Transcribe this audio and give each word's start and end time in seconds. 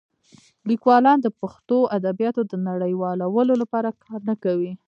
لیکوالان 0.69 1.17
د 1.21 1.27
پښتو 1.39 1.77
ادبیاتو 1.97 2.41
د 2.51 2.53
نړیوالولو 2.67 3.53
لپاره 3.61 3.89
کار 4.03 4.19
نه 4.29 4.35
کوي. 4.43 4.71